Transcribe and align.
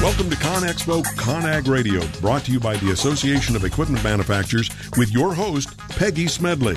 Welcome 0.00 0.30
to 0.30 0.36
ConExpo 0.36 1.02
ConAg 1.16 1.68
Radio, 1.68 2.00
brought 2.20 2.44
to 2.44 2.52
you 2.52 2.60
by 2.60 2.76
the 2.78 2.90
Association 2.92 3.54
of 3.54 3.64
Equipment 3.64 4.02
Manufacturers 4.02 4.70
with 4.96 5.10
your 5.12 5.34
host, 5.34 5.76
Peggy 5.90 6.26
Smedley. 6.26 6.76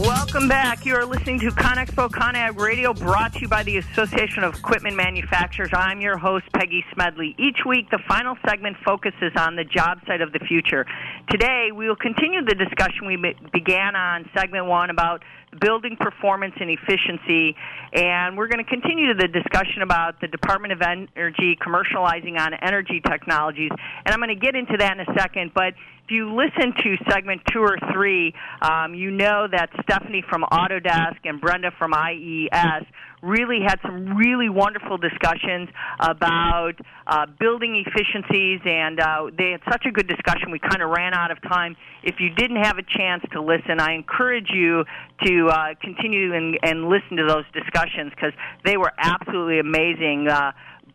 Welcome 0.00 0.48
back. 0.48 0.86
You 0.86 0.94
are 0.96 1.04
listening 1.04 1.40
to 1.40 1.50
ConExpo 1.50 2.10
ConAg 2.10 2.58
Radio, 2.58 2.94
brought 2.94 3.34
to 3.34 3.40
you 3.40 3.48
by 3.48 3.62
the 3.62 3.76
Association 3.78 4.44
of 4.44 4.54
Equipment 4.54 4.96
Manufacturers. 4.96 5.70
I'm 5.72 6.00
your 6.00 6.16
host, 6.16 6.49
Peggy 6.60 6.84
Smedley. 6.92 7.34
Each 7.38 7.64
week, 7.66 7.88
the 7.90 7.98
final 8.06 8.36
segment 8.46 8.76
focuses 8.84 9.32
on 9.34 9.56
the 9.56 9.64
job 9.64 9.98
site 10.06 10.20
of 10.20 10.32
the 10.32 10.40
future. 10.40 10.84
Today, 11.30 11.70
we 11.74 11.88
will 11.88 11.96
continue 11.96 12.44
the 12.44 12.54
discussion 12.54 13.06
we 13.06 13.16
began 13.50 13.96
on 13.96 14.28
segment 14.36 14.66
one 14.66 14.90
about 14.90 15.22
building 15.58 15.96
performance 15.98 16.52
and 16.60 16.68
efficiency. 16.68 17.56
And 17.94 18.36
we're 18.36 18.48
going 18.48 18.62
to 18.62 18.68
continue 18.68 19.14
the 19.14 19.26
discussion 19.26 19.80
about 19.80 20.20
the 20.20 20.28
Department 20.28 20.74
of 20.74 20.82
Energy 20.82 21.56
commercializing 21.56 22.38
on 22.38 22.52
energy 22.52 23.00
technologies. 23.08 23.70
And 24.04 24.12
I'm 24.12 24.20
going 24.20 24.28
to 24.28 24.34
get 24.34 24.54
into 24.54 24.76
that 24.76 24.98
in 24.98 25.00
a 25.00 25.18
second. 25.18 25.52
But 25.54 25.72
you 26.10 26.34
listen 26.34 26.72
to 26.82 26.96
segment 27.10 27.42
two 27.52 27.60
or 27.60 27.76
three, 27.92 28.34
um, 28.62 28.94
you 28.94 29.10
know 29.10 29.46
that 29.50 29.70
Stephanie 29.82 30.24
from 30.28 30.44
Autodesk 30.50 31.18
and 31.24 31.40
Brenda 31.40 31.70
from 31.78 31.92
IES 31.94 32.84
really 33.22 33.60
had 33.60 33.78
some 33.82 34.16
really 34.16 34.48
wonderful 34.48 34.96
discussions 34.96 35.68
about 36.00 36.72
uh, 37.06 37.26
building 37.38 37.84
efficiencies, 37.86 38.60
and 38.64 39.00
uh, 39.00 39.30
they 39.36 39.50
had 39.50 39.60
such 39.70 39.84
a 39.86 39.90
good 39.90 40.08
discussion. 40.08 40.50
We 40.50 40.58
kind 40.58 40.82
of 40.82 40.90
ran 40.90 41.12
out 41.14 41.30
of 41.30 41.40
time. 41.42 41.76
If 42.02 42.16
you 42.18 42.30
didn't 42.30 42.62
have 42.62 42.78
a 42.78 42.82
chance 42.82 43.22
to 43.32 43.42
listen, 43.42 43.80
I 43.80 43.94
encourage 43.94 44.50
you 44.50 44.84
to 45.24 45.46
uh, 45.48 45.74
continue 45.82 46.34
and, 46.34 46.58
and 46.62 46.88
listen 46.88 47.16
to 47.18 47.26
those 47.26 47.44
discussions 47.52 48.12
because 48.14 48.32
they 48.64 48.76
were 48.76 48.92
absolutely 48.98 49.58
amazing. 49.58 50.28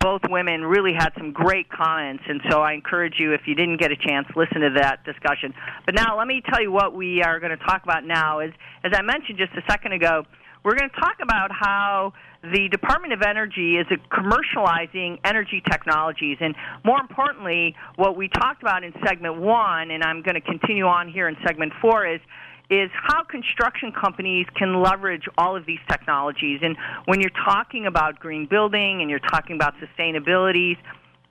Both 0.05 0.21
women 0.29 0.63
really 0.63 0.93
had 0.93 1.13
some 1.17 1.31
great 1.31 1.67
comments, 1.67 2.21
and 2.29 2.39
so 2.51 2.61
I 2.61 2.73
encourage 2.73 3.15
you, 3.17 3.33
if 3.33 3.41
you 3.47 3.55
didn't 3.55 3.77
get 3.77 3.91
a 3.91 3.95
chance, 3.95 4.27
listen 4.35 4.61
to 4.61 4.69
that 4.77 5.03
discussion. 5.03 5.51
But 5.83 5.95
now, 5.95 6.15
let 6.15 6.27
me 6.27 6.43
tell 6.47 6.61
you 6.61 6.71
what 6.71 6.93
we 6.93 7.23
are 7.23 7.39
going 7.39 7.57
to 7.57 7.65
talk 7.65 7.81
about 7.81 8.05
now. 8.05 8.39
Is 8.39 8.53
as 8.83 8.91
I 8.95 9.01
mentioned 9.01 9.39
just 9.39 9.53
a 9.53 9.63
second 9.67 9.93
ago, 9.93 10.21
we're 10.63 10.75
going 10.75 10.91
to 10.91 10.99
talk 10.99 11.15
about 11.23 11.49
how 11.51 12.13
the 12.43 12.69
Department 12.69 13.13
of 13.13 13.23
Energy 13.23 13.77
is 13.77 13.87
commercializing 14.11 15.17
energy 15.25 15.63
technologies. 15.67 16.37
And 16.39 16.53
more 16.83 16.99
importantly, 16.99 17.75
what 17.95 18.15
we 18.15 18.27
talked 18.27 18.61
about 18.61 18.83
in 18.83 18.93
segment 19.03 19.41
one, 19.41 19.89
and 19.89 20.03
I'm 20.03 20.21
going 20.21 20.35
to 20.35 20.41
continue 20.41 20.85
on 20.85 21.09
here 21.09 21.27
in 21.27 21.35
segment 21.43 21.73
four, 21.81 22.05
is 22.05 22.21
is 22.69 22.89
how 22.93 23.23
construction 23.23 23.91
companies 23.91 24.47
can 24.55 24.81
leverage 24.81 25.23
all 25.37 25.55
of 25.55 25.65
these 25.65 25.79
technologies. 25.87 26.59
And 26.63 26.75
when 27.05 27.21
you're 27.21 27.37
talking 27.45 27.85
about 27.85 28.19
green 28.19 28.47
building 28.47 29.01
and 29.01 29.09
you're 29.09 29.19
talking 29.19 29.55
about 29.55 29.75
sustainability, 29.77 30.77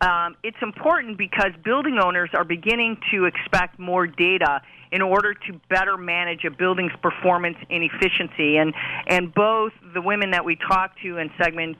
um, 0.01 0.37
it's 0.43 0.57
important 0.61 1.17
because 1.17 1.53
building 1.65 1.99
owners 1.99 2.31
are 2.35 2.45
beginning 2.45 2.99
to 3.11 3.25
expect 3.25 3.79
more 3.79 4.07
data 4.07 4.61
in 4.93 5.03
order 5.03 5.35
to 5.35 5.61
better 5.69 5.97
manage 5.97 6.45
a 6.45 6.51
building's 6.51 6.93
performance 7.03 7.57
and 7.71 7.83
efficiency. 7.83 8.59
And 8.59 8.75
and 9.09 9.33
both 9.35 9.73
the 9.93 10.01
women 10.01 10.31
that 10.33 10.45
we 10.45 10.57
talked 10.57 11.01
to 11.03 11.19
in 11.19 11.31
segment 11.39 11.79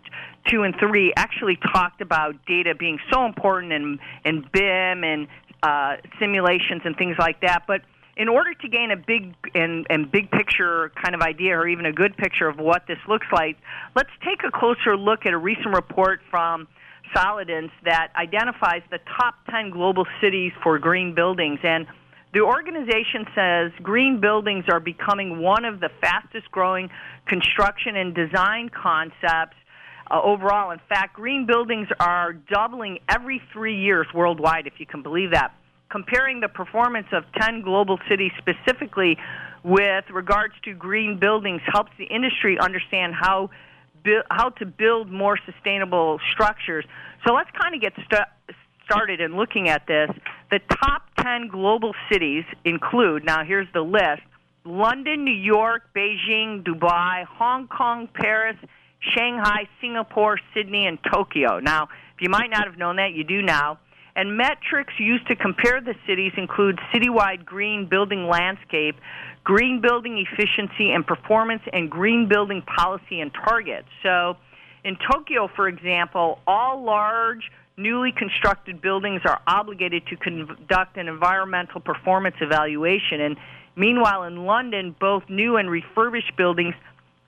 two 0.49 0.63
and 0.63 0.75
three 0.79 1.13
actually 1.17 1.57
talked 1.73 2.01
about 2.01 2.35
data 2.47 2.75
being 2.75 2.99
so 3.13 3.27
important 3.27 3.73
in 3.73 3.99
in 4.25 4.45
BIM 4.53 5.05
and 5.05 5.29
uh, 5.63 5.97
simulations 6.19 6.83
and 6.85 6.97
things 6.97 7.17
like 7.19 7.41
that. 7.41 7.65
But 7.67 7.83
in 8.17 8.29
order 8.29 8.55
to 8.55 8.69
gain 8.69 8.91
a 8.91 8.97
big 8.97 9.35
and, 9.55 9.87
and 9.91 10.11
big 10.11 10.31
picture 10.31 10.93
kind 11.03 11.15
of 11.15 11.21
idea 11.21 11.57
or 11.57 11.67
even 11.67 11.87
a 11.87 11.93
good 11.93 12.17
picture 12.17 12.49
of 12.49 12.59
what 12.59 12.87
this 12.87 12.99
looks 13.09 13.27
like, 13.33 13.57
let's 13.97 14.11
take 14.25 14.41
a 14.47 14.51
closer 14.51 14.97
look 14.97 15.27
at 15.27 15.33
a 15.33 15.39
recent 15.39 15.75
report 15.75 16.21
from 16.31 16.69
Solidiance 17.15 17.73
that 17.85 18.09
identifies 18.17 18.83
the 18.91 18.99
top 19.21 19.35
10 19.51 19.71
global 19.71 20.07
cities 20.21 20.53
for 20.63 20.79
green 20.79 21.15
buildings. 21.15 21.61
And 21.63 21.87
the 22.33 22.41
organization 22.41 23.27
says 23.35 23.73
green 23.83 24.21
buildings 24.21 24.65
are 24.69 24.81
becoming 24.81 25.41
one 25.41 25.65
of 25.65 25.81
the 25.81 25.91
fastest 26.01 26.51
growing 26.51 26.91
construction 27.27 27.97
and 27.97 28.15
design 28.15 28.69
concepts 28.71 29.57
uh, 30.11 30.21
overall. 30.21 30.71
In 30.71 30.81
fact, 30.89 31.15
green 31.15 31.47
buildings 31.47 31.89
are 32.01 32.33
doubling 32.33 32.99
every 33.09 33.41
three 33.53 33.81
years 33.81 34.07
worldwide, 34.15 34.67
if 34.67 34.75
you 34.79 34.87
can 34.87 35.03
believe 35.03 35.31
that. 35.33 35.53
Comparing 35.95 36.41
the 36.41 36.49
performance 36.49 37.07
of 37.13 37.23
10 37.41 37.61
global 37.63 38.01
cities 38.09 38.33
specifically 38.37 39.17
with 39.63 40.05
regards 40.11 40.53
to 40.65 40.75
green 40.75 41.21
buildings 41.21 41.61
helps 41.73 41.93
the 41.99 42.07
industry 42.07 42.59
understand 42.59 43.15
how 43.15 43.49
how 44.29 44.49
to 44.51 44.67
build 44.67 45.09
more 45.09 45.39
sustainable 45.47 46.19
structures. 46.33 46.85
So 47.25 47.33
let's 47.33 47.49
kind 47.63 47.77
of 47.77 47.81
get 47.81 47.93
st- 47.95 48.57
started 48.85 49.21
in 49.21 49.37
looking 49.37 49.69
at 49.69 49.87
this. 49.87 50.11
The 50.51 50.59
top 50.83 51.03
10 51.21 51.47
global 51.47 51.95
cities 52.11 52.43
include, 52.65 53.25
now 53.25 53.45
here's 53.45 53.69
the 53.73 53.83
list 53.83 54.23
London, 54.65 55.25
New 55.25 55.31
York, 55.31 55.85
Beijing, 55.95 56.65
Dubai, 56.65 57.25
Hong 57.25 57.69
Kong, 57.69 58.09
Paris, 58.13 58.57
Shanghai, 58.99 59.69
Singapore, 59.81 60.41
Sydney, 60.55 60.89
and 60.89 60.99
Tokyo. 61.13 61.61
Now, 61.61 61.85
if 62.17 62.21
you 62.21 62.31
might 62.31 62.51
not 62.51 62.67
have 62.67 62.79
known 62.79 62.97
that, 62.97 63.13
you 63.13 63.23
do 63.23 63.43
now. 63.43 63.79
And 64.17 64.37
metrics 64.37 64.95
used 64.99 65.27
to 65.27 65.37
compare 65.37 65.81
the 65.81 65.95
cities 66.07 66.33
include 66.37 66.79
citywide 66.93 67.45
green 67.45 67.87
building 67.89 68.29
landscape, 68.29 68.97
green 69.43 69.81
building 69.81 70.25
efficiency 70.25 70.93
and 70.93 71.05
performance, 71.05 71.63
and 71.73 71.91
green 71.91 72.29
building 72.29 72.63
policy 72.63 73.21
and 73.21 73.33
targets. 73.35 73.89
So, 74.03 74.37
in 74.85 74.97
Tokyo, 75.11 75.49
for 75.57 75.67
example, 75.67 76.39
all 76.47 76.85
large 76.85 77.51
newly 77.77 78.13
constructed 78.13 78.81
buildings 78.81 79.23
are 79.25 79.41
obligated 79.47 80.07
to 80.07 80.17
conduct 80.17 80.97
an 80.97 81.09
environmental 81.09 81.81
performance 81.81 82.37
evaluation. 82.41 83.21
And 83.21 83.37
meanwhile, 83.75 84.23
in 84.25 84.45
London, 84.45 84.95
both 85.01 85.25
new 85.29 85.57
and 85.57 85.69
refurbished 85.69 86.37
buildings 86.37 86.75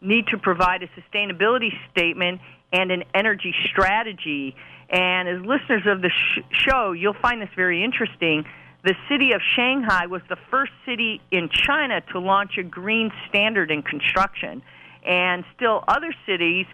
need 0.01 0.27
to 0.29 0.39
provide 0.39 0.83
a 0.83 0.89
sustainability 0.89 1.71
statement 1.91 2.41
and 2.73 2.91
an 2.91 3.05
energy 3.15 3.55
strategy. 3.71 4.55
And 4.91 5.29
as 5.29 5.41
listeners 5.45 5.83
of 5.87 6.03
the 6.03 6.11
sh- 6.11 6.41
show, 6.51 6.93
you'll 6.93 7.15
find 7.21 7.41
this 7.41 7.49
very 7.57 7.83
interesting. 7.83 8.45
The 8.85 8.95
city 9.09 9.33
of 9.33 9.41
Shanghai 9.55 10.07
was 10.07 10.23
the 10.29 10.37
first 10.51 10.73
city 10.85 11.21
in 11.31 11.49
China 11.49 12.01
to 12.13 12.21
launch 12.21 12.59
a 12.59 12.63
green 12.63 13.11
standard 13.29 13.71
in 13.71 13.83
construction. 13.83 14.63
And 15.05 15.45
still, 15.57 15.83
other 15.89 16.15
cities 16.27 16.67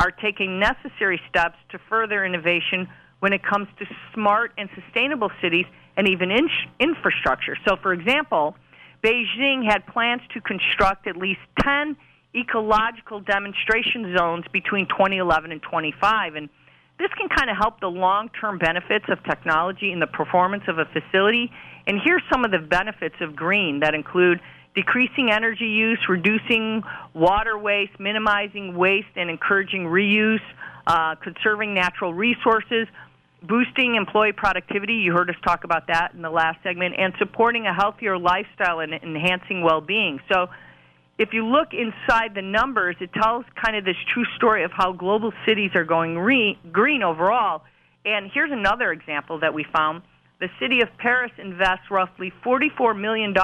are 0.00 0.10
taking 0.10 0.58
necessary 0.58 1.20
steps 1.28 1.58
to 1.70 1.78
further 1.88 2.24
innovation 2.24 2.88
when 3.20 3.32
it 3.32 3.42
comes 3.42 3.68
to 3.78 3.86
smart 4.14 4.52
and 4.56 4.68
sustainable 4.74 5.30
cities 5.42 5.66
and 5.96 6.08
even 6.08 6.30
in- 6.30 6.48
infrastructure. 6.78 7.56
So, 7.68 7.76
for 7.76 7.92
example, 7.92 8.56
Beijing 9.04 9.64
had 9.64 9.86
plans 9.86 10.22
to 10.34 10.40
construct 10.40 11.06
at 11.06 11.16
least 11.16 11.40
10 11.60 11.96
ecological 12.34 13.20
demonstration 13.20 14.16
zones 14.16 14.44
between 14.52 14.86
2011 14.86 15.52
and 15.52 15.62
25. 15.62 16.34
And 16.34 16.48
this 16.98 17.10
can 17.18 17.28
kind 17.28 17.50
of 17.50 17.56
help 17.56 17.80
the 17.80 17.88
long 17.88 18.30
term 18.40 18.58
benefits 18.58 19.06
of 19.08 19.22
technology 19.24 19.90
in 19.90 20.00
the 20.00 20.06
performance 20.06 20.64
of 20.68 20.78
a 20.78 20.84
facility. 20.86 21.50
And 21.86 21.98
here's 22.04 22.22
some 22.30 22.44
of 22.44 22.50
the 22.50 22.58
benefits 22.58 23.16
of 23.20 23.34
green 23.34 23.80
that 23.80 23.94
include 23.94 24.40
decreasing 24.74 25.30
energy 25.32 25.66
use, 25.66 25.98
reducing 26.08 26.82
water 27.14 27.58
waste, 27.58 27.98
minimizing 27.98 28.76
waste, 28.76 29.08
and 29.16 29.30
encouraging 29.30 29.84
reuse, 29.84 30.42
uh, 30.86 31.16
conserving 31.16 31.74
natural 31.74 32.14
resources, 32.14 32.86
boosting 33.42 33.96
employee 33.96 34.32
productivity. 34.32 34.94
You 34.94 35.12
heard 35.12 35.30
us 35.30 35.36
talk 35.44 35.64
about 35.64 35.86
that 35.88 36.12
in 36.14 36.22
the 36.22 36.30
last 36.30 36.62
segment, 36.62 36.94
and 36.98 37.14
supporting 37.18 37.66
a 37.66 37.74
healthier 37.74 38.18
lifestyle 38.18 38.80
and 38.80 38.92
enhancing 38.92 39.62
well 39.62 39.80
being. 39.80 40.20
So, 40.30 40.48
if 41.20 41.34
you 41.34 41.46
look 41.46 41.74
inside 41.74 42.34
the 42.34 42.40
numbers, 42.40 42.96
it 42.98 43.12
tells 43.12 43.44
kind 43.54 43.76
of 43.76 43.84
this 43.84 43.98
true 44.08 44.24
story 44.36 44.64
of 44.64 44.72
how 44.72 44.92
global 44.92 45.34
cities 45.46 45.72
are 45.74 45.84
going 45.84 46.18
re- 46.18 46.58
green 46.72 47.02
overall. 47.02 47.62
And 48.06 48.30
here's 48.32 48.50
another 48.50 48.90
example 48.90 49.40
that 49.40 49.52
we 49.52 49.64
found. 49.64 50.00
The 50.40 50.48
city 50.58 50.80
of 50.80 50.88
Paris 50.96 51.30
invests 51.36 51.90
roughly 51.90 52.32
$44 52.42 52.98
million 52.98 53.34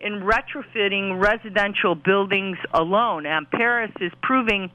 in 0.00 0.20
retrofitting 0.20 1.22
residential 1.22 1.94
buildings 1.94 2.58
alone. 2.74 3.24
And 3.24 3.48
Paris 3.52 3.92
is 4.00 4.10
proving 4.20 4.72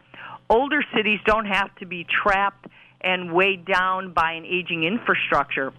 older 0.49 0.85
cities 0.95 1.19
don't 1.25 1.47
have 1.47 1.75
to 1.79 1.85
be 1.85 2.05
trapped 2.05 2.65
and 3.01 3.33
weighed 3.33 3.65
down 3.65 4.13
by 4.13 4.31
an 4.33 4.45
aging 4.45 4.85
infrastructure. 4.85 5.73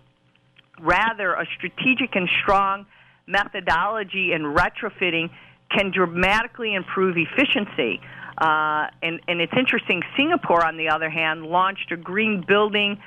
Rather, 0.79 1.33
a 1.33 1.47
strategic 1.57 2.15
and 2.15 2.29
strong 2.43 2.85
methodology 3.27 4.35
in 4.35 4.43
retrofitting 4.43 5.31
can 5.75 5.91
dramatically 5.91 6.75
improve 6.75 7.17
efficiency. 7.17 8.01
Uh, 8.39 8.87
and, 9.03 9.21
and 9.29 9.41
it's 9.41 9.53
interesting, 9.57 10.03
Singapore, 10.17 10.65
on 10.65 10.77
the 10.77 10.89
other 10.89 11.11
hand, 11.11 11.45
launched 11.47 11.93
a 11.93 11.97
green 11.97 12.45
building 12.47 13.01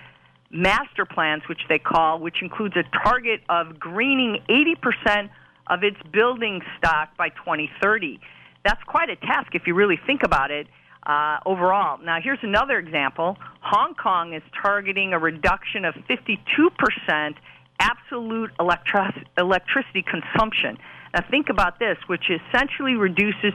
master 0.52 1.06
plans, 1.06 1.44
which 1.50 1.62
they 1.68 1.80
call, 1.80 2.20
which 2.20 2.42
includes 2.42 2.76
a 2.78 2.84
target 3.04 3.42
of 3.50 3.80
greening 3.80 4.42
80% 4.50 5.30
of 5.68 5.84
its 5.84 5.98
building 6.12 6.62
stock 6.78 7.16
by 7.18 7.30
2030. 7.30 8.20
that's 8.64 8.82
quite 8.84 9.10
a 9.10 9.16
task 9.16 9.54
if 9.54 9.68
you 9.68 9.74
really 9.76 10.00
think 10.08 10.22
about 10.24 10.50
it 10.52 10.68
uh, 11.06 11.38
overall. 11.46 12.00
Now, 12.04 12.20
here's 12.22 12.40
another 12.42 12.80
example 12.80 13.38
Hong 13.62 13.94
Kong 13.96 14.34
is 14.34 14.42
targeting 14.62 15.14
a 15.14 15.20
reduction 15.20 15.86
of 15.86 15.94
52% 16.10 17.36
absolute 17.80 18.52
electri- 18.60 19.26
electricity 19.38 20.04
consumption. 20.04 20.78
Now, 21.16 21.24
think 21.32 21.48
about 21.50 21.80
this, 21.80 21.98
which 22.08 22.30
essentially 22.30 22.96
reduces 22.96 23.54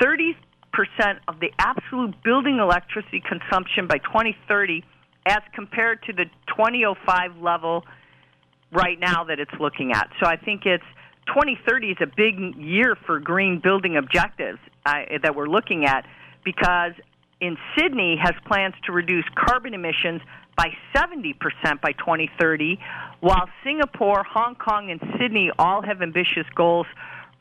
30% 0.00 0.36
of 1.26 1.40
the 1.40 1.50
absolute 1.58 2.14
building 2.22 2.58
electricity 2.58 3.20
consumption 3.28 3.88
by 3.88 3.98
2030 3.98 4.84
as 5.26 5.40
compared 5.52 6.00
to 6.04 6.12
the 6.12 6.26
2005 6.46 7.42
level 7.42 7.84
right 8.70 8.98
now 9.00 9.24
that 9.24 9.40
it's 9.40 9.52
looking 9.58 9.90
at. 9.92 10.10
So 10.20 10.28
I 10.28 10.36
think 10.36 10.64
it's 10.64 10.84
2030 11.26 11.88
is 11.88 11.96
a 12.00 12.06
big 12.06 12.56
year 12.56 12.96
for 13.04 13.18
green 13.18 13.60
building 13.60 13.96
objectives 13.96 14.58
uh, 14.86 15.02
that 15.22 15.34
we're 15.34 15.48
looking 15.48 15.84
at 15.84 16.06
because 16.44 16.92
in 17.40 17.56
Sydney 17.76 18.16
has 18.22 18.34
plans 18.46 18.74
to 18.86 18.92
reduce 18.92 19.24
carbon 19.34 19.74
emissions 19.74 20.20
by 20.56 20.68
70% 20.94 21.34
by 21.80 21.92
2030, 21.92 22.78
while 23.20 23.48
Singapore, 23.64 24.24
Hong 24.24 24.54
Kong, 24.54 24.90
and 24.90 25.00
Sydney 25.18 25.50
all 25.58 25.82
have 25.82 26.02
ambitious 26.02 26.46
goals 26.54 26.86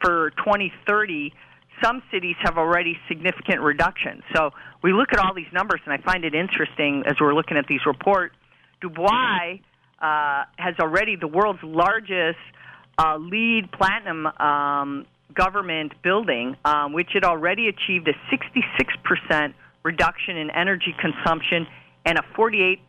for 0.01 0.31
2030. 0.37 1.33
Some 1.83 2.01
cities 2.11 2.35
have 2.41 2.57
already 2.57 2.97
significant 3.07 3.61
reductions. 3.61 4.23
So 4.35 4.51
we 4.83 4.93
look 4.93 5.09
at 5.13 5.19
all 5.19 5.33
these 5.33 5.51
numbers, 5.51 5.81
and 5.85 5.93
I 5.93 5.97
find 5.97 6.23
it 6.23 6.35
interesting 6.35 7.03
as 7.05 7.15
we're 7.19 7.33
looking 7.33 7.57
at 7.57 7.67
these 7.67 7.85
reports. 7.85 8.35
Dubai 8.81 9.61
uh, 9.99 10.45
has 10.57 10.75
already 10.79 11.15
the 11.15 11.27
world's 11.27 11.63
largest 11.63 12.39
uh, 12.97 13.17
LEED 13.17 13.71
platinum 13.71 14.27
um, 14.27 15.05
government 15.33 15.93
building, 16.03 16.55
um, 16.65 16.93
which 16.93 17.09
had 17.13 17.23
already 17.23 17.67
achieved 17.67 18.07
a 18.07 18.13
66% 18.31 19.53
reduction 19.83 20.37
in 20.37 20.49
energy 20.51 20.95
consumption 20.99 21.67
and 22.05 22.17
a 22.17 22.21
48% 22.35 22.79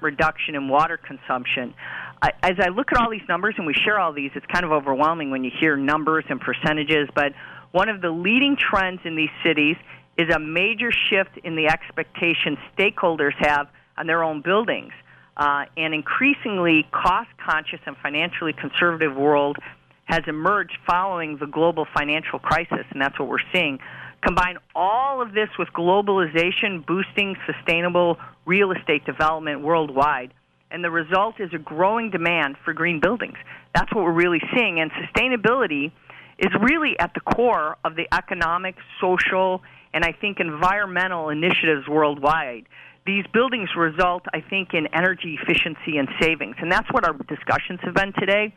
reduction 0.00 0.54
in 0.54 0.68
water 0.68 0.96
consumption. 0.96 1.74
I, 2.22 2.32
as 2.42 2.56
I 2.58 2.68
look 2.68 2.92
at 2.92 2.98
all 2.98 3.10
these 3.10 3.28
numbers 3.28 3.54
and 3.58 3.66
we 3.66 3.74
share 3.74 3.98
all 3.98 4.12
these, 4.12 4.30
it's 4.34 4.46
kind 4.46 4.64
of 4.64 4.72
overwhelming 4.72 5.30
when 5.30 5.44
you 5.44 5.50
hear 5.58 5.76
numbers 5.76 6.24
and 6.28 6.40
percentages, 6.40 7.08
but 7.14 7.32
one 7.72 7.88
of 7.88 8.00
the 8.00 8.10
leading 8.10 8.56
trends 8.56 9.00
in 9.04 9.16
these 9.16 9.30
cities 9.44 9.76
is 10.16 10.34
a 10.34 10.38
major 10.38 10.90
shift 10.90 11.36
in 11.44 11.56
the 11.56 11.66
expectations 11.66 12.58
stakeholders 12.76 13.34
have 13.38 13.68
on 13.98 14.06
their 14.06 14.24
own 14.24 14.40
buildings. 14.40 14.92
Uh, 15.36 15.66
an 15.76 15.92
increasingly 15.92 16.86
cost 16.92 17.28
conscious 17.44 17.80
and 17.84 17.96
financially 18.02 18.54
conservative 18.54 19.14
world 19.14 19.58
has 20.06 20.22
emerged 20.26 20.78
following 20.86 21.36
the 21.36 21.46
global 21.46 21.86
financial 21.94 22.38
crisis, 22.38 22.86
and 22.90 23.02
that's 23.02 23.18
what 23.18 23.28
we're 23.28 23.38
seeing. 23.52 23.78
Combine 24.22 24.58
all 24.74 25.20
of 25.20 25.32
this 25.32 25.48
with 25.58 25.68
globalization 25.68 26.84
boosting 26.84 27.36
sustainable 27.46 28.18
real 28.44 28.72
estate 28.72 29.04
development 29.04 29.62
worldwide, 29.62 30.32
and 30.70 30.82
the 30.82 30.90
result 30.90 31.38
is 31.38 31.52
a 31.52 31.58
growing 31.58 32.10
demand 32.10 32.56
for 32.64 32.72
green 32.72 33.00
buildings. 33.00 33.36
That's 33.74 33.92
what 33.94 34.04
we're 34.04 34.12
really 34.12 34.42
seeing, 34.54 34.80
and 34.80 34.90
sustainability 34.92 35.92
is 36.38 36.50
really 36.60 36.98
at 36.98 37.14
the 37.14 37.20
core 37.20 37.76
of 37.84 37.96
the 37.96 38.06
economic, 38.12 38.76
social, 39.00 39.62
and 39.94 40.04
I 40.04 40.12
think 40.12 40.40
environmental 40.40 41.30
initiatives 41.30 41.88
worldwide. 41.88 42.66
These 43.06 43.24
buildings 43.32 43.70
result, 43.76 44.24
I 44.34 44.40
think, 44.40 44.74
in 44.74 44.88
energy 44.88 45.38
efficiency 45.40 45.96
and 45.96 46.08
savings, 46.20 46.56
and 46.58 46.70
that's 46.70 46.90
what 46.92 47.04
our 47.04 47.12
discussions 47.12 47.80
have 47.82 47.94
been 47.94 48.12
today. 48.12 48.52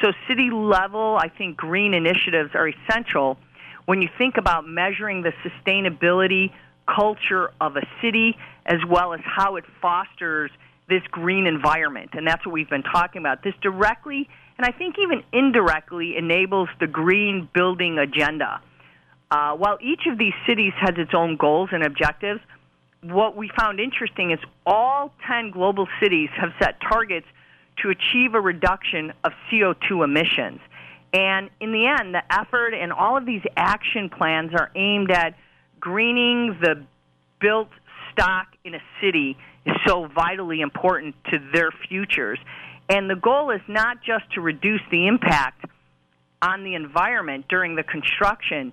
So, 0.00 0.12
city 0.26 0.50
level, 0.50 1.18
I 1.20 1.28
think 1.28 1.58
green 1.58 1.92
initiatives 1.92 2.52
are 2.54 2.68
essential 2.68 3.36
when 3.86 4.02
you 4.02 4.08
think 4.18 4.36
about 4.36 4.66
measuring 4.66 5.22
the 5.22 5.32
sustainability 5.44 6.52
culture 6.86 7.50
of 7.60 7.76
a 7.76 7.86
city 8.00 8.36
as 8.66 8.78
well 8.88 9.12
as 9.12 9.20
how 9.24 9.56
it 9.56 9.64
fosters 9.80 10.50
this 10.88 11.02
green 11.10 11.46
environment. 11.46 12.10
And 12.12 12.26
that's 12.26 12.44
what 12.44 12.52
we've 12.52 12.68
been 12.68 12.82
talking 12.82 13.20
about. 13.20 13.42
This 13.42 13.54
directly, 13.62 14.28
and 14.58 14.66
I 14.66 14.76
think 14.76 14.96
even 14.98 15.22
indirectly, 15.32 16.16
enables 16.16 16.68
the 16.80 16.86
green 16.86 17.48
building 17.54 17.98
agenda. 17.98 18.60
Uh, 19.30 19.54
while 19.54 19.78
each 19.80 20.02
of 20.06 20.18
these 20.18 20.34
cities 20.46 20.72
has 20.78 20.94
its 20.98 21.14
own 21.14 21.36
goals 21.36 21.70
and 21.72 21.82
objectives, 21.82 22.40
what 23.02 23.36
we 23.36 23.50
found 23.56 23.80
interesting 23.80 24.30
is 24.30 24.38
all 24.66 25.12
10 25.26 25.50
global 25.50 25.88
cities 26.00 26.28
have 26.36 26.50
set 26.60 26.80
targets 26.80 27.26
to 27.82 27.90
achieve 27.90 28.34
a 28.34 28.40
reduction 28.40 29.12
of 29.24 29.32
CO2 29.50 30.04
emissions. 30.04 30.60
And 31.12 31.50
in 31.60 31.72
the 31.72 31.86
end, 31.86 32.14
the 32.14 32.22
effort 32.32 32.74
and 32.74 32.92
all 32.92 33.16
of 33.16 33.26
these 33.26 33.42
action 33.56 34.08
plans 34.08 34.52
are 34.54 34.70
aimed 34.74 35.10
at 35.10 35.34
greening 35.78 36.58
the 36.60 36.84
built 37.40 37.68
stock 38.12 38.46
in 38.64 38.74
a 38.74 38.82
city 39.00 39.36
is 39.66 39.76
so 39.86 40.06
vitally 40.06 40.60
important 40.60 41.14
to 41.30 41.38
their 41.52 41.70
futures. 41.88 42.38
And 42.88 43.10
the 43.10 43.16
goal 43.16 43.50
is 43.50 43.60
not 43.68 43.98
just 44.02 44.30
to 44.34 44.40
reduce 44.40 44.80
the 44.90 45.06
impact 45.06 45.64
on 46.40 46.64
the 46.64 46.74
environment 46.74 47.46
during 47.48 47.76
the 47.76 47.82
construction, 47.82 48.72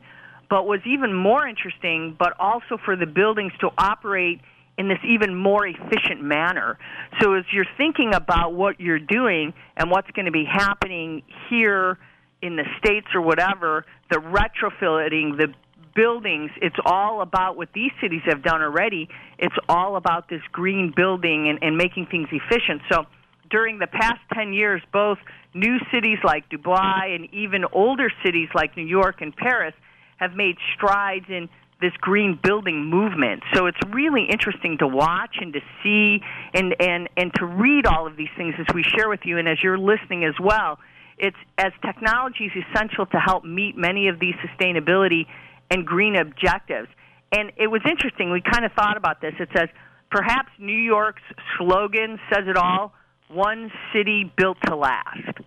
but 0.50 0.65
was 0.65 0.80
even 0.85 1.13
more 1.13 1.47
interesting, 1.47 2.15
but 2.18 2.33
also 2.39 2.77
for 2.83 2.95
the 2.95 3.06
buildings 3.06 3.51
to 3.59 3.69
operate 3.77 4.39
in 4.77 4.88
this 4.88 4.97
even 5.07 5.35
more 5.35 5.68
efficient 5.68 6.24
manner. 6.24 6.80
So 7.21 7.33
as 7.33 7.44
you're 7.51 7.68
thinking 7.77 8.15
about 8.15 8.53
what 8.53 8.80
you're 8.80 8.97
doing 8.97 9.53
and 9.75 9.92
what's 9.92 10.09
going 10.12 10.25
to 10.25 10.31
be 10.31 10.45
happening 10.45 11.21
here 11.50 12.00
in 12.41 12.56
the 12.56 12.65
states 12.77 13.07
or 13.13 13.21
whatever, 13.21 13.86
the 14.09 14.18
retrofitting, 14.18 15.38
the 15.38 15.53
buildings, 15.95 16.51
it's 16.62 16.75
all 16.86 17.21
about 17.21 17.57
what 17.57 17.69
these 17.74 17.91
cities 18.01 18.21
have 18.25 18.44
done 18.44 18.62
already. 18.62 19.09
It's 19.38 19.56
all 19.68 19.95
about 19.95 20.30
this 20.30 20.41
green 20.51 20.94
building 20.95 21.50
and, 21.50 21.59
and 21.62 21.77
making 21.77 22.07
things 22.07 22.27
efficient. 22.31 22.81
So 22.91 23.06
during 23.50 23.80
the 23.80 23.88
past 23.88 24.19
10 24.33 24.53
years, 24.53 24.81
both 24.94 25.18
new 25.53 25.77
cities 25.91 26.19
like 26.24 26.50
Dubai 26.50 27.15
and 27.15 27.33
even 27.33 27.65
older 27.71 28.12
cities 28.24 28.50
like 28.53 28.77
New 28.77 28.85
York 28.85 29.21
and 29.21 29.35
Paris 29.35 29.74
have 30.18 30.35
made 30.35 30.57
strides 30.75 31.25
in 31.30 31.50
this 31.81 31.94
green 32.01 32.38
building 32.42 32.85
movement. 32.85 33.42
So 33.53 33.65
it's 33.65 33.80
really 33.89 34.25
interesting 34.30 34.77
to 34.80 34.88
watch 34.88 35.38
and 35.39 35.53
to 35.53 35.62
see 35.81 36.19
and, 36.53 36.75
and, 36.80 37.09
and 37.15 37.33
to 37.35 37.45
read 37.45 37.85
all 37.85 38.06
of 38.06 38.18
these 38.18 38.30
things 38.35 38.56
as 38.59 38.65
we 38.74 38.83
share 38.83 39.07
with 39.07 39.21
you 39.24 39.38
and 39.38 39.47
as 39.47 39.63
you're 39.63 39.77
listening 39.77 40.25
as 40.25 40.35
well. 40.42 40.77
It's 41.19 41.38
as 41.57 41.71
technology 41.86 42.45
is 42.45 42.63
essential 42.71 43.06
to 43.07 43.18
help 43.18 43.44
meet 43.44 43.77
many 43.77 44.07
of 44.07 44.19
these 44.19 44.36
sustainability 44.36 45.25
and 45.69 45.86
green 45.86 46.16
objectives. 46.16 46.88
And 47.31 47.51
it 47.57 47.68
was 47.68 47.81
interesting. 47.88 48.31
We 48.31 48.42
kind 48.42 48.66
of 48.66 48.71
thought 48.73 48.97
about 48.97 49.21
this. 49.21 49.33
It 49.40 49.49
says 49.56 49.69
perhaps 50.09 50.49
New 50.57 50.71
York's 50.78 51.21
slogan 51.57 52.19
says 52.31 52.45
it 52.47 52.57
all: 52.57 52.94
"One 53.28 53.71
city 53.94 54.31
built 54.38 54.57
to 54.66 54.76
last." 54.76 55.38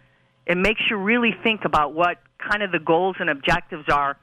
It 0.47 0.59
makes 0.59 0.83
you 0.91 0.97
really 0.97 1.35
think 1.43 1.65
about 1.65 1.95
what 1.95 2.19
kind 2.39 2.63
of 2.63 2.73
the 2.73 2.79
goals 2.79 3.17
and 3.21 3.31
objectives 3.31 3.89
are 3.89 4.17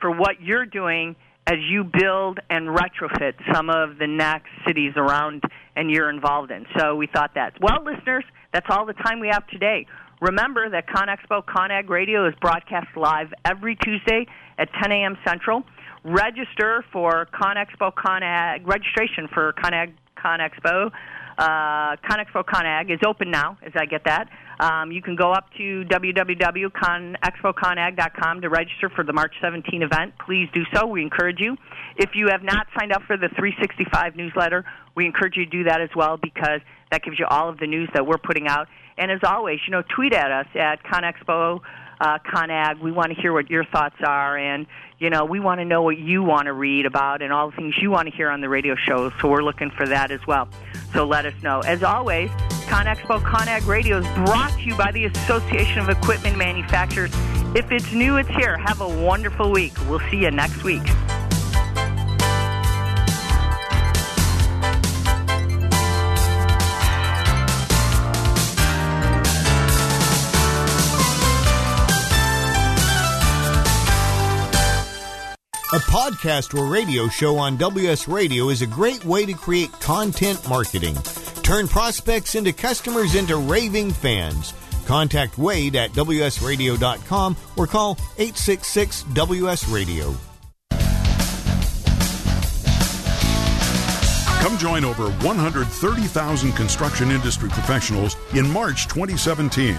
for 0.00 0.10
what 0.10 0.40
you're 0.40 0.66
doing 0.66 1.14
as 1.46 1.58
you 1.70 1.84
build 1.84 2.40
and 2.50 2.68
retrofit 2.68 3.34
some 3.52 3.70
of 3.70 3.98
the 3.98 4.06
next 4.06 4.48
cities 4.66 4.92
around 4.96 5.42
and 5.76 5.90
you're 5.90 6.10
involved 6.10 6.50
in. 6.50 6.66
So 6.76 6.94
we 6.96 7.06
thought 7.06 7.32
that. 7.34 7.54
Well, 7.60 7.84
listeners, 7.84 8.24
that's 8.52 8.66
all 8.68 8.84
the 8.84 8.92
time 8.92 9.20
we 9.20 9.28
have 9.28 9.46
today. 9.46 9.86
Remember 10.20 10.68
that 10.68 10.88
ConExpo 10.88 11.44
ConAg 11.44 11.88
Radio 11.88 12.26
is 12.26 12.34
broadcast 12.40 12.88
live 12.96 13.32
every 13.44 13.76
Tuesday 13.76 14.26
at 14.58 14.68
10 14.82 14.92
a.m. 14.92 15.16
Central. 15.26 15.62
Register 16.04 16.84
for 16.92 17.28
ConExpo 17.32 17.92
ConAg, 17.94 18.66
registration 18.66 19.28
for 19.32 19.52
ConAg 19.54 19.92
ConExpo 20.16 20.90
uh, 21.38 21.96
ConExpo 22.02 22.44
ConAg 22.44 22.92
is 22.92 22.98
open 23.06 23.30
now, 23.30 23.56
as 23.62 23.70
I 23.76 23.86
get 23.86 24.02
that. 24.04 24.28
Um, 24.58 24.90
you 24.90 25.00
can 25.00 25.14
go 25.14 25.30
up 25.30 25.44
to 25.56 25.84
www.conexpoconag.com 25.84 28.40
to 28.40 28.48
register 28.48 28.88
for 28.88 29.04
the 29.04 29.12
March 29.12 29.36
17 29.40 29.82
event. 29.82 30.14
Please 30.26 30.48
do 30.52 30.64
so. 30.74 30.84
We 30.86 31.02
encourage 31.02 31.38
you. 31.38 31.56
If 31.96 32.16
you 32.16 32.26
have 32.28 32.42
not 32.42 32.66
signed 32.76 32.90
up 32.92 33.02
for 33.06 33.16
the 33.16 33.28
365 33.28 34.16
newsletter, 34.16 34.64
we 34.98 35.06
encourage 35.06 35.36
you 35.36 35.44
to 35.44 35.50
do 35.50 35.64
that 35.64 35.80
as 35.80 35.90
well 35.94 36.16
because 36.16 36.60
that 36.90 37.02
gives 37.04 37.18
you 37.18 37.26
all 37.26 37.48
of 37.48 37.58
the 37.58 37.66
news 37.66 37.88
that 37.94 38.04
we're 38.04 38.18
putting 38.18 38.48
out. 38.48 38.66
And 38.98 39.12
as 39.12 39.20
always, 39.22 39.60
you 39.64 39.70
know, 39.70 39.82
tweet 39.94 40.12
at 40.12 40.32
us 40.32 40.46
at 40.56 40.82
ConExpo 40.82 41.60
uh, 42.00 42.18
ConAg. 42.18 42.80
We 42.80 42.92
want 42.92 43.14
to 43.14 43.20
hear 43.20 43.32
what 43.32 43.48
your 43.48 43.64
thoughts 43.64 43.96
are, 44.04 44.36
and 44.36 44.66
you 44.98 45.10
know, 45.10 45.24
we 45.24 45.40
want 45.40 45.60
to 45.60 45.64
know 45.64 45.82
what 45.82 45.98
you 45.98 46.22
want 46.22 46.46
to 46.46 46.52
read 46.52 46.86
about 46.86 47.22
and 47.22 47.32
all 47.32 47.50
the 47.50 47.56
things 47.56 47.76
you 47.80 47.90
want 47.90 48.08
to 48.08 48.14
hear 48.14 48.28
on 48.28 48.40
the 48.40 48.48
radio 48.48 48.74
show. 48.74 49.10
So 49.20 49.28
we're 49.28 49.42
looking 49.42 49.70
for 49.70 49.86
that 49.86 50.10
as 50.10 50.26
well. 50.26 50.48
So 50.92 51.06
let 51.06 51.26
us 51.26 51.34
know. 51.42 51.60
As 51.60 51.82
always, 51.82 52.30
ConExpo 52.66 53.20
ConAg 53.22 53.66
Radio 53.66 53.98
is 53.98 54.06
brought 54.26 54.52
to 54.52 54.62
you 54.62 54.76
by 54.76 54.90
the 54.92 55.04
Association 55.04 55.78
of 55.78 55.88
Equipment 55.88 56.36
Manufacturers. 56.36 57.10
If 57.54 57.70
it's 57.70 57.92
new, 57.92 58.16
it's 58.16 58.28
here. 58.30 58.58
Have 58.58 58.80
a 58.80 58.88
wonderful 58.88 59.50
week. 59.52 59.72
We'll 59.88 60.02
see 60.10 60.18
you 60.18 60.30
next 60.30 60.62
week. 60.64 60.82
A 75.78 75.80
podcast 75.82 76.58
or 76.58 76.66
radio 76.66 77.06
show 77.06 77.38
on 77.38 77.56
WS 77.56 78.08
Radio 78.08 78.48
is 78.48 78.62
a 78.62 78.66
great 78.66 79.04
way 79.04 79.24
to 79.24 79.32
create 79.32 79.70
content 79.74 80.48
marketing. 80.48 80.96
Turn 81.44 81.68
prospects 81.68 82.34
into 82.34 82.52
customers 82.52 83.14
into 83.14 83.36
raving 83.36 83.92
fans. 83.92 84.54
Contact 84.86 85.38
Wade 85.38 85.76
at 85.76 85.92
WSRadio.com 85.92 87.36
or 87.56 87.68
call 87.68 87.92
866 88.18 89.04
WS 89.12 89.68
Radio. 89.68 90.16
Come 94.40 94.58
join 94.58 94.84
over 94.84 95.12
130,000 95.24 96.52
construction 96.54 97.12
industry 97.12 97.50
professionals 97.50 98.16
in 98.34 98.50
March 98.50 98.88
2017. 98.88 99.76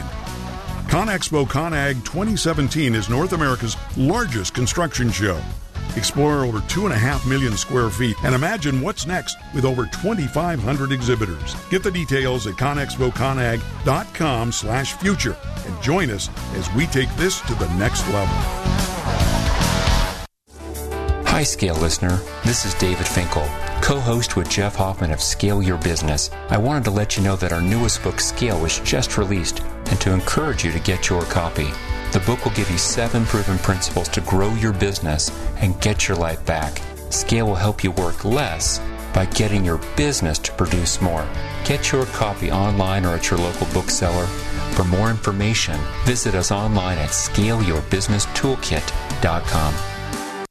ConExpo 0.87 1.45
ConAg 1.45 1.95
2017 2.05 2.95
is 2.95 3.09
North 3.09 3.33
America's 3.33 3.75
largest 3.97 4.53
construction 4.53 5.11
show. 5.11 5.41
Explore 5.95 6.45
over 6.45 6.59
2.5 6.59 7.27
million 7.27 7.57
square 7.57 7.89
feet 7.89 8.15
and 8.23 8.35
imagine 8.35 8.81
what's 8.81 9.05
next 9.05 9.37
with 9.53 9.65
over 9.65 9.85
2,500 9.85 10.91
exhibitors. 10.91 11.55
Get 11.69 11.83
the 11.83 11.91
details 11.91 12.47
at 12.47 12.55
conexpoconag.com 12.55 14.51
slash 14.51 14.93
future 14.93 15.37
and 15.65 15.81
join 15.81 16.09
us 16.09 16.29
as 16.53 16.71
we 16.73 16.85
take 16.87 17.13
this 17.15 17.41
to 17.41 17.53
the 17.55 17.67
next 17.75 18.07
level. 18.09 18.35
Hi, 21.39 21.43
Scale 21.43 21.75
listener. 21.75 22.19
This 22.43 22.65
is 22.65 22.73
David 22.73 23.07
Finkel, 23.07 23.47
co 23.81 23.97
host 23.99 24.35
with 24.35 24.49
Jeff 24.49 24.75
Hoffman 24.75 25.11
of 25.11 25.21
Scale 25.21 25.63
Your 25.63 25.77
Business. 25.77 26.29
I 26.49 26.57
wanted 26.57 26.83
to 26.83 26.91
let 26.91 27.15
you 27.15 27.23
know 27.23 27.37
that 27.37 27.53
our 27.53 27.61
newest 27.61 28.03
book, 28.03 28.19
Scale, 28.19 28.59
was 28.59 28.79
just 28.79 29.17
released 29.17 29.61
and 29.89 30.01
to 30.01 30.11
encourage 30.11 30.65
you 30.65 30.71
to 30.73 30.79
get 30.79 31.07
your 31.07 31.21
copy. 31.23 31.69
The 32.11 32.19
book 32.21 32.43
will 32.43 32.53
give 32.53 32.71
you 32.71 32.77
seven 32.77 33.25
proven 33.25 33.59
principles 33.59 34.09
to 34.09 34.21
grow 34.21 34.53
your 34.55 34.73
business 34.73 35.29
and 35.57 35.79
get 35.79 36.07
your 36.07 36.17
life 36.17 36.43
back. 36.45 36.81
Scale 37.11 37.45
will 37.47 37.55
help 37.55 37.83
you 37.83 37.91
work 37.91 38.25
less 38.25 38.79
by 39.13 39.25
getting 39.25 39.63
your 39.63 39.77
business 39.95 40.39
to 40.39 40.51
produce 40.53 40.99
more. 41.01 41.27
Get 41.65 41.91
your 41.91 42.07
copy 42.07 42.51
online 42.51 43.05
or 43.05 43.13
at 43.15 43.29
your 43.29 43.37
local 43.39 43.67
bookseller. 43.73 44.25
For 44.73 44.83
more 44.85 45.11
information, 45.11 45.79
visit 46.05 46.33
us 46.35 46.51
online 46.51 46.97
at 46.97 47.09
scaleyourbusinesstoolkit.com. 47.09 49.98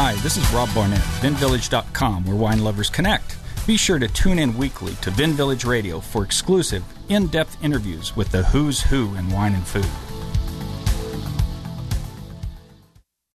Hi, 0.00 0.14
this 0.22 0.36
is 0.36 0.48
Rob 0.52 0.72
Barnett, 0.76 1.00
VinVillage.com, 1.20 2.24
where 2.24 2.36
wine 2.36 2.62
lovers 2.62 2.88
connect. 2.88 3.36
Be 3.66 3.76
sure 3.76 3.98
to 3.98 4.06
tune 4.06 4.38
in 4.38 4.56
weekly 4.56 4.94
to 5.00 5.10
Vin 5.10 5.32
Village 5.32 5.64
Radio 5.64 5.98
for 5.98 6.22
exclusive, 6.22 6.84
in 7.08 7.26
depth 7.26 7.56
interviews 7.64 8.14
with 8.14 8.30
the 8.30 8.44
who's 8.44 8.80
who 8.80 9.12
in 9.16 9.28
wine 9.28 9.54
and 9.54 9.66
food. 9.66 10.07